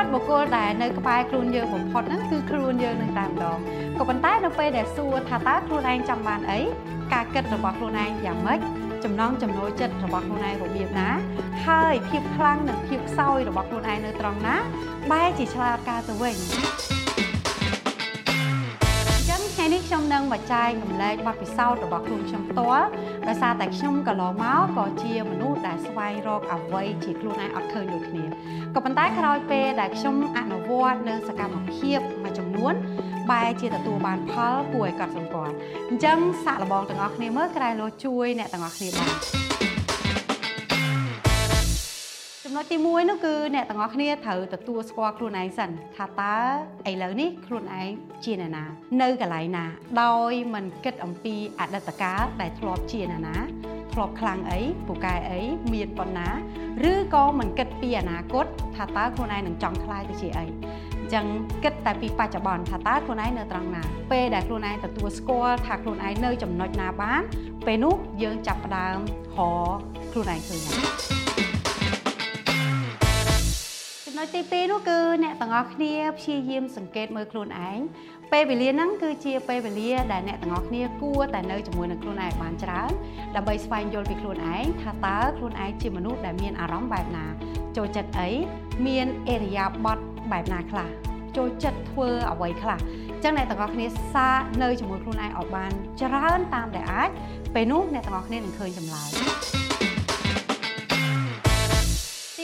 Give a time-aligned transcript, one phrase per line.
[0.00, 3.58] ពិតបុគ្គលដែលនៅក្បែរខ្លួនយើងបំផុតហ្នឹងគឺខ្លួនយើងនឹងតែម្ដង
[3.98, 6.60] ក៏ប៉ុន្តែនៅពេលដែលសួរថាតើខ្លួនឯងចង់បានអី
[7.12, 8.60] ការគិតរបស់ខ្លួនឯងយ៉ាងម៉េច
[9.04, 11.08] ចំណងចំណូលចិត្តរបស់ខ្លួនឯងរបៀបណា
[11.66, 14.56] ហើយភាពខ្លាំងនិងភាពខ្សោយរបស់ខ្លួនឯងនៅត្រង់ណា
[15.10, 16.36] បែរជាឆ្លាតការទៅវិញ
[20.12, 22.86] នេះខ្ញុំនឹងមកចែករំលែកបទពិសោធន៍របស់ខ្លួនខ្ញុំផ្ទាល់
[23.28, 28.24] ដោយសារតែខ្ញុំកន្លងមកក៏ជាមនុស្សដែលស្វែងរកអ្វីជាខ្លួនឯងអត់ឃើញដូចគ្នា
[28.74, 32.74] ក៏ប៉ុន្តែក្រោយពេលដែលខ្ញុំអនុវត្តនៅសកម្មភាពមួយចំនួន
[33.30, 35.54] បែរជាទទួលបានផលគួរឲ្យកត់សម្គាល់
[35.90, 39.10] អញ្ចឹងសាកល្បងទាំងអស់គ្នាមើលក្រែលោជួយអ្នកទាំងអស់គ្នាបាន
[42.52, 46.36] ចំណុចទី1នោះគឺអ្នកទាំងអស់គ្នាត្រូវទទួលស្គាល់ខ្លួនឯងសិនថាតើ
[46.90, 47.90] ឥឡូវនេះខ្លួនឯង
[48.24, 48.64] ជាអ្នកណា
[49.02, 49.64] នៅកន្លែងណា
[50.02, 53.36] ដោយមិនគិតអំពីអតីតកាលដែលធ្លាប់ជាអ្នកណា
[53.92, 55.40] ធ្លាប់ខ្លាំងអីពូកែអី
[55.72, 56.28] មានប៉ុណ្ណា
[56.90, 60.46] ឬក៏មិនគិតពីអនាគតថាតើខ្លួនឯងនឹងចង់ខ្លាយទៅជាអី
[61.12, 61.26] ចឹង
[61.64, 67.22] គិតតែពីបច្ចុប្បន្នថាតើខ្លួនឯងនៅត្រង់ណា ពេលដែលខ្លួនឯងទទួលស្គាល់ថាខ្លួនឯងនៅចំណុចណាបាន
[67.66, 69.62] ពេលនោះយើងចាប់ផ្ដើមរ
[70.10, 70.76] ខ្លួនឯងឃើញហើ
[71.26, 71.29] យ
[74.20, 77.78] ចំណុចទី2នោះគឺអ្នកទាំងអស់គ្នាព្យាយាមសង្កេតមើលខ្លួនឯង
[78.32, 82.92] ពេលវេលាហ្នឹងគឺជាពេលវេលាដែលអ្នកទាំងអស់គ្នាគួរតែនៅជាមួយនឹងខ្លួនឯងបានច្រើន
[83.36, 87.26] ដើម្បីស្វែងយល់ពីខ្លួនឯងថាតើខ្លួនឯងជាមនុស្សដែលមានអារម្មណ៍បែបណា
[87.76, 88.28] ចូលចិត្តអី
[88.86, 89.98] មានអេរិយាបថ
[90.32, 90.88] បែបណាខ្លះ
[91.36, 97.10] ចូលចិត្តធ្វើអ្វីខ្លះអញ្ចឹងអ្នកទាំងអស់គ្នាសាកនៅជាមួយខ្លួនឯងឲ្យបានច្រើនតាមដែលអាច
[97.54, 99.59] ពេលនោះអ្នកទាំងអស់គ្នានឹងឃើញចម្លើយ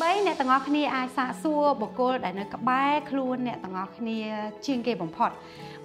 [0.00, 4.18] 3អ្នកទាំងអស់គ្នាអាចសាកសួរបុគ្គលដែលនៅក្បែរខ្លួនអ្នកទាំងអស់គ្នា
[4.66, 5.30] ជាងគេបំផុត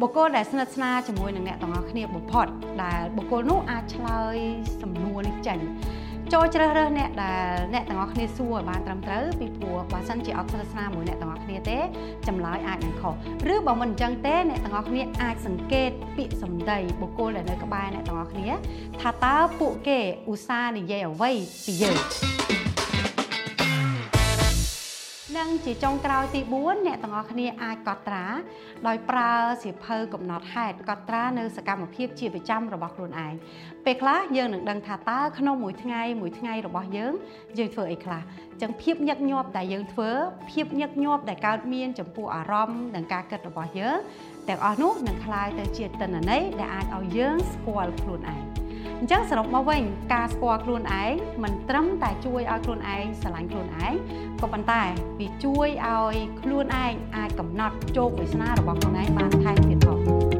[0.00, 2.46] បុគ្គលដែលស្និទ្ធស្នាលជាមួយនឹងអ្នកទាំងអស់គ្នាបំផុត
[2.82, 4.36] ដែលបុគ្គលនោះអាចឆ្លើយ
[4.82, 5.58] សំណួរនេះចេញ
[6.32, 11.78] ចូលជ្រើសរើសអ្នកដែលអ្នកទាំងអស់គ្នាសួរឲ្យបានត្រឹមត្រូវពីព្រោះបើសិនជាអត់ស្និទ្ធស្នាលមួយអ្នកទាំងអស់គ្នាទេ
[12.28, 13.14] ចម្លើយអាចនឹងខុស
[13.52, 18.50] ឬបើមិនអញ្ចឹងទេអ្នកទាំងអស់គ្នាអាចសង្កេតពាក្យសម្ដីបុគ្គលដែលនៅក្បែរអ្នកទាំងអស់គ្នា
[19.00, 19.98] ថាតើពួកគេ
[20.30, 21.30] ឧស្សាហ៍និយាយអ្វី
[21.64, 22.61] ពីយើង
[25.37, 28.25] និងជាចុងក្រោយទី4អ្នកទាំងអស់គ្នាអាចកត់ត្រា
[28.87, 29.31] ដោយប្រើ
[29.63, 33.33] សៀវភៅកំណត់ហេតុកត់ត្រានៅសកម្មភាពជាប្រចាំរបស់ខ្លួនឯង
[33.85, 37.13] ពេលខ្លះយើងនឹងដឹងថាតើក្នុងមួយថ្ងៃមួយថ្ងៃរបស់យើង
[37.57, 38.21] យើងធ្វើអីខ្លះ
[38.61, 40.09] ចឹងភាពញឹកញាប់ដែលយើងធ្វើ
[40.51, 43.97] ភាពញឹកញាប់ដែលកើតមានចំពោះអារម្មណ៍និងការគិតរបស់យើង
[44.47, 48.60] ទាំងអស់នោះនឹងคล้ายទៅជាទិន្នន័យដែលអាចឲ្យយើងស្គាល់ខ្លួនឯង
[49.02, 49.82] អញ្ចឹងសរុបមកវិញ
[50.14, 53.94] ការស្គាល់ខ្លួនឯងមិនត្រឹមតែជួយឲ្យខ្លួនឯងស្រឡាញ់ខ្លួនឯង
[54.40, 54.82] ក៏ប៉ុន្តែ
[55.20, 60.31] វាជួយឲ្យខ្លួនឯងអាចកំណត់ជោគវាសនារបស់ខ្លួនឯងបានថែមទៀតផង